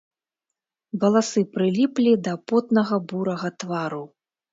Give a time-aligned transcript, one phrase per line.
[1.01, 4.01] Валасы прыліплі да потнага бурага твару.